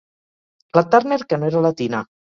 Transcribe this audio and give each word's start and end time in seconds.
La 0.79 0.83
Turner 0.95 1.19
que 1.29 1.39
no 1.43 1.51
era 1.53 1.63
la 1.67 1.75
Tina. 1.83 2.01